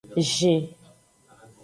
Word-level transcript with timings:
Zin. 0.31 0.63